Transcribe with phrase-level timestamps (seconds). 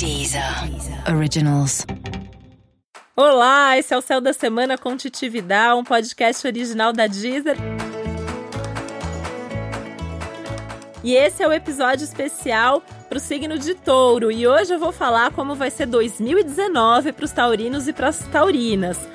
[0.00, 0.42] Deezer
[1.14, 1.84] Originals.
[3.14, 7.54] Olá, esse é o Céu da Semana com Titividade, um podcast original da Deezer.
[11.04, 14.32] E esse é o episódio especial para o signo de Touro.
[14.32, 18.26] E hoje eu vou falar como vai ser 2019 para os taurinos e para as
[18.28, 19.06] taurinas.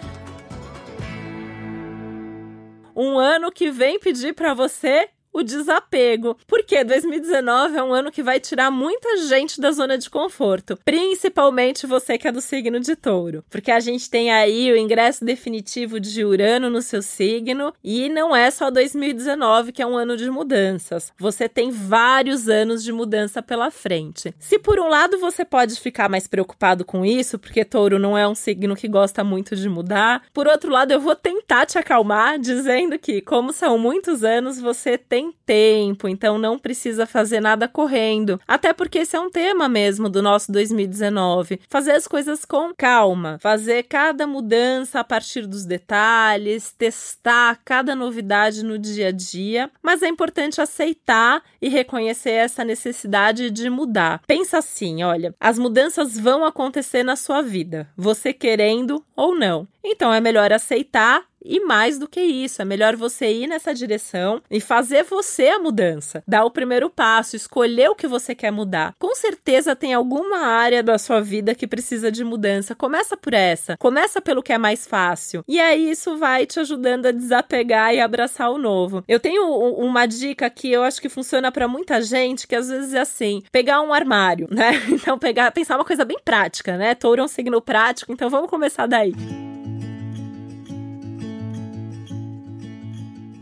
[2.96, 6.38] Um ano que vem pedir para você o desapego.
[6.48, 11.86] Porque 2019 é um ano que vai tirar muita gente da zona de conforto, principalmente
[11.86, 16.00] você que é do signo de Touro, porque a gente tem aí o ingresso definitivo
[16.00, 20.30] de Urano no seu signo e não é só 2019 que é um ano de
[20.32, 21.12] mudanças.
[21.20, 24.34] Você tem vários anos de mudança pela frente.
[24.40, 28.26] Se por um lado você pode ficar mais preocupado com isso, porque Touro não é
[28.26, 32.40] um signo que gosta muito de mudar, por outro lado eu vou tentar te acalmar
[32.40, 37.68] dizendo que como são muitos anos, você tem tem tempo, então não precisa fazer nada
[37.68, 38.40] correndo.
[38.48, 41.60] Até porque esse é um tema mesmo do nosso 2019.
[41.70, 48.64] Fazer as coisas com calma, fazer cada mudança a partir dos detalhes, testar cada novidade
[48.64, 54.22] no dia a dia, mas é importante aceitar e reconhecer essa necessidade de mudar.
[54.28, 59.68] Pensa assim, olha, as mudanças vão acontecer na sua vida, você querendo ou não.
[59.84, 64.42] Então é melhor aceitar e mais do que isso, é melhor você ir nessa direção
[64.50, 66.24] e fazer você a mudança.
[66.28, 68.94] Dar o primeiro passo, escolher o que você quer mudar.
[69.00, 72.76] Com certeza tem alguma área da sua vida que precisa de mudança.
[72.76, 73.78] Começa por essa.
[73.78, 75.44] Começa pelo que é mais fácil.
[75.48, 79.04] E aí isso vai te ajudando a desapegar e abraçar o novo.
[79.08, 82.94] Eu tenho uma dica que eu acho que funciona para muita gente, que às vezes
[82.94, 84.82] é assim, pegar um armário, né?
[84.90, 86.96] Então pegar, pensar uma coisa bem prática, né?
[86.96, 89.14] Touro é um signo prático, então vamos começar daí.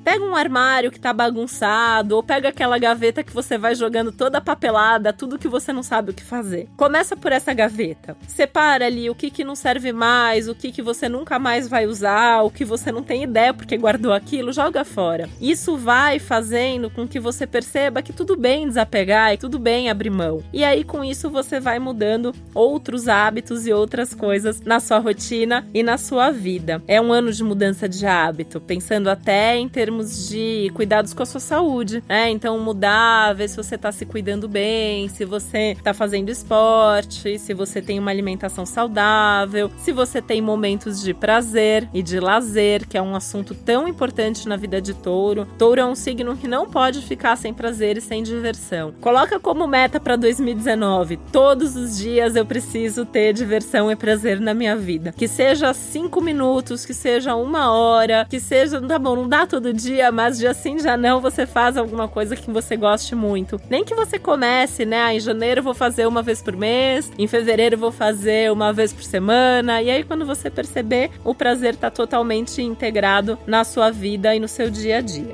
[0.03, 4.41] Pega um armário que tá bagunçado, ou pega aquela gaveta que você vai jogando toda
[4.41, 6.67] papelada, tudo que você não sabe o que fazer.
[6.75, 8.17] Começa por essa gaveta.
[8.27, 11.87] Separa ali o que, que não serve mais, o que, que você nunca mais vai
[11.87, 15.29] usar, o que você não tem ideia porque guardou aquilo, joga fora.
[15.39, 20.09] Isso vai fazendo com que você perceba que tudo bem desapegar e tudo bem abrir
[20.09, 20.43] mão.
[20.51, 25.65] E aí, com isso, você vai mudando outros hábitos e outras coisas na sua rotina
[25.73, 26.83] e na sua vida.
[26.87, 31.21] É um ano de mudança de hábito, pensando até em termos termos de cuidados com
[31.21, 32.29] a sua saúde, né?
[32.29, 37.53] Então mudar, ver se você tá se cuidando bem, se você tá fazendo esporte, se
[37.53, 42.97] você tem uma alimentação saudável, se você tem momentos de prazer e de lazer, que
[42.97, 45.47] é um assunto tão importante na vida de touro.
[45.57, 48.93] Touro é um signo que não pode ficar sem prazer e sem diversão.
[48.99, 54.53] Coloca como meta para 2019: todos os dias eu preciso ter diversão e prazer na
[54.53, 55.13] minha vida.
[55.15, 59.73] Que seja cinco minutos, que seja uma hora, que seja, tá bom, não dá todo
[59.73, 63.59] dia dia, mas dia sim, já não, você faz alguma coisa que você goste muito.
[63.69, 65.01] Nem que você comece, né?
[65.01, 68.51] Ah, em janeiro eu vou fazer uma vez por mês, em fevereiro eu vou fazer
[68.51, 69.81] uma vez por semana.
[69.81, 74.47] E aí, quando você perceber, o prazer tá totalmente integrado na sua vida e no
[74.47, 75.33] seu dia a dia.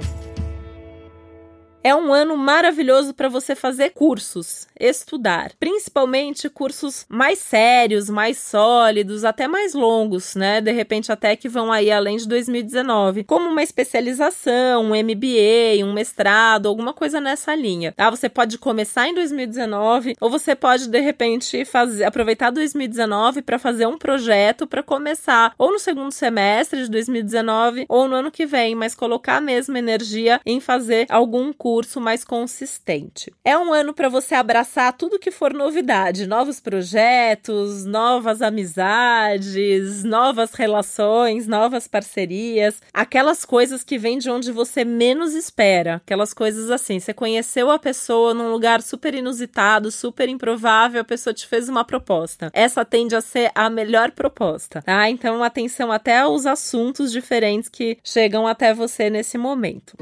[1.81, 9.23] É um ano maravilhoso para você fazer cursos, estudar, principalmente cursos mais sérios, mais sólidos,
[9.23, 10.59] até mais longos, né?
[10.59, 15.93] De repente até que vão aí além de 2019, como uma especialização, um MBA, um
[15.93, 17.93] mestrado, alguma coisa nessa linha.
[17.93, 18.09] Tá?
[18.09, 23.87] Você pode começar em 2019 ou você pode de repente fazer aproveitar 2019 para fazer
[23.87, 28.75] um projeto para começar ou no segundo semestre de 2019 ou no ano que vem,
[28.75, 33.31] mas colocar a mesma energia em fazer algum curso curso mais consistente.
[33.45, 40.55] É um ano para você abraçar tudo que for novidade, novos projetos, novas amizades, novas
[40.55, 46.99] relações, novas parcerias, aquelas coisas que vêm de onde você menos espera, aquelas coisas assim,
[46.99, 51.85] você conheceu a pessoa num lugar super inusitado, super improvável, a pessoa te fez uma
[51.85, 52.49] proposta.
[52.51, 55.07] Essa tende a ser a melhor proposta, tá?
[55.07, 59.95] Então atenção até aos assuntos diferentes que chegam até você nesse momento.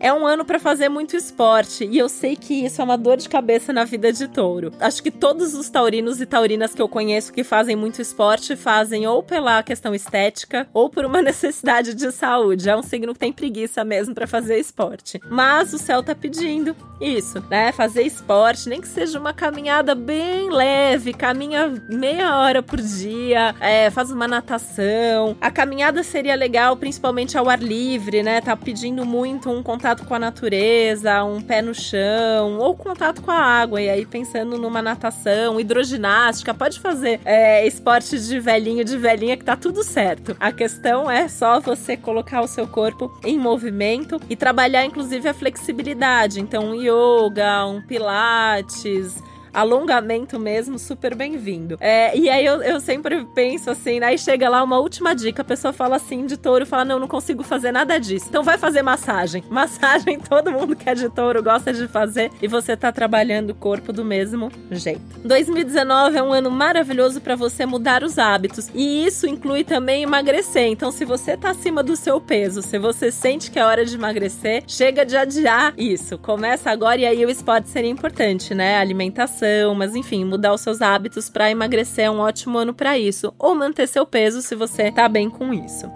[0.00, 3.16] É um ano para fazer muito esporte e eu sei que isso é uma dor
[3.16, 4.72] de cabeça na vida de touro.
[4.78, 9.08] Acho que todos os taurinos e taurinas que eu conheço que fazem muito esporte fazem
[9.08, 12.70] ou pela questão estética ou por uma necessidade de saúde.
[12.70, 15.20] É um signo que tem preguiça mesmo para fazer esporte.
[15.28, 17.72] Mas o céu tá pedindo isso, né?
[17.72, 23.90] Fazer esporte, nem que seja uma caminhada bem leve, caminha meia hora por dia, é,
[23.90, 25.36] faz uma natação.
[25.40, 28.40] A caminhada seria legal, principalmente ao ar livre, né?
[28.40, 33.22] Tá pedindo muito um contato contato com a natureza, um pé no chão, ou contato
[33.22, 33.80] com a água.
[33.80, 39.44] E aí, pensando numa natação, hidroginástica, pode fazer é, esporte de velhinho, de velhinha, que
[39.44, 40.36] tá tudo certo.
[40.38, 45.32] A questão é só você colocar o seu corpo em movimento e trabalhar, inclusive, a
[45.32, 46.38] flexibilidade.
[46.38, 49.22] Então, um yoga, um pilates,
[49.58, 51.76] alongamento mesmo, super bem-vindo.
[51.80, 55.44] É, e aí eu, eu sempre penso assim, aí chega lá uma última dica, a
[55.44, 58.26] pessoa fala assim de touro, fala, não, não consigo fazer nada disso.
[58.28, 59.42] Então vai fazer massagem.
[59.50, 63.54] Massagem todo mundo que é de touro gosta de fazer e você tá trabalhando o
[63.54, 65.00] corpo do mesmo jeito.
[65.24, 70.66] 2019 é um ano maravilhoso para você mudar os hábitos e isso inclui também emagrecer.
[70.66, 73.96] Então se você tá acima do seu peso, se você sente que é hora de
[73.96, 76.16] emagrecer, chega de adiar isso.
[76.18, 78.78] Começa agora e aí o esporte seria importante, né?
[78.78, 83.32] Alimentação mas enfim, mudar os seus hábitos para emagrecer é um ótimo ano para isso,
[83.38, 85.90] ou manter seu peso se você tá bem com isso.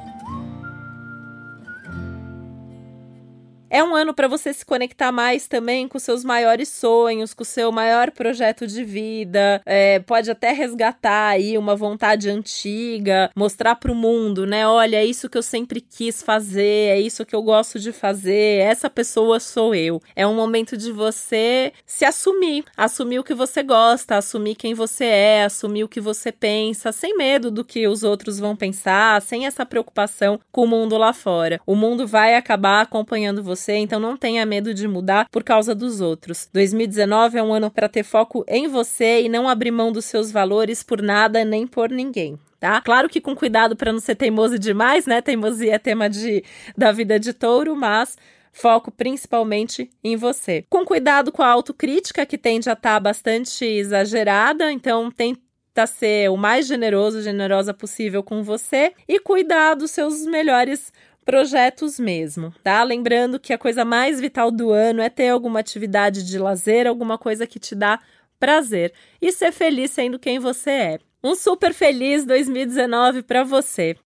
[3.75, 7.73] É um ano para você se conectar mais também com seus maiores sonhos, com seu
[7.73, 9.63] maior projeto de vida.
[9.65, 14.69] É, pode até resgatar aí uma vontade antiga, mostrar para o mundo, né?
[14.69, 18.59] Olha, é isso que eu sempre quis fazer, é isso que eu gosto de fazer,
[18.59, 20.03] essa pessoa sou eu.
[20.15, 25.07] É um momento de você se assumir, assumir o que você gosta, assumir quem você
[25.07, 29.47] é, assumir o que você pensa, sem medo do que os outros vão pensar, sem
[29.47, 31.59] essa preocupação com o mundo lá fora.
[31.67, 35.75] O mundo vai acabar acompanhando você você, então não tenha medo de mudar por causa
[35.75, 36.49] dos outros.
[36.53, 40.33] 2019 é um ano para ter foco em você e não abrir mão dos seus
[40.33, 42.39] valores por nada nem por ninguém.
[42.59, 42.81] Tá?
[42.81, 45.21] Claro que com cuidado para não ser teimoso demais, né?
[45.21, 46.45] Teimosia é tema de,
[46.77, 48.17] da vida de touro, mas
[48.53, 50.65] foco principalmente em você.
[50.71, 55.41] Com cuidado com a autocrítica, que tende a estar tá bastante exagerada, então tenta
[55.89, 60.93] ser o mais generoso, generosa possível com você e cuidar dos seus melhores
[61.25, 62.83] projetos mesmo, tá?
[62.83, 67.17] Lembrando que a coisa mais vital do ano é ter alguma atividade de lazer, alguma
[67.17, 68.01] coisa que te dá
[68.39, 70.99] prazer e ser feliz sendo quem você é.
[71.23, 73.97] Um super feliz 2019 para você.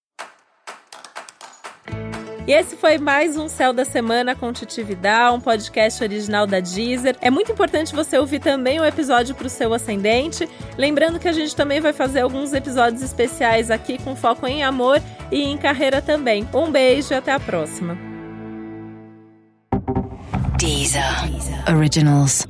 [2.47, 7.17] E esse foi mais um Céu da Semana com Titividade, um podcast original da Deezer.
[7.21, 10.49] É muito importante você ouvir também o episódio para o seu ascendente.
[10.79, 15.03] Lembrando que a gente também vai fazer alguns episódios especiais aqui com foco em amor
[15.33, 16.49] e em carreira também.
[16.55, 17.99] Um beijo e até a próxima.
[20.57, 21.03] Deezer.
[21.29, 21.77] Deezer.
[21.77, 22.47] Originals.